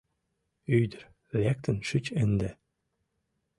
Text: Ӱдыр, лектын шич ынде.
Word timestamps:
Ӱдыр, 0.79 1.03
лектын 1.41 1.77
шич 1.87 2.05
ынде. 2.23 2.49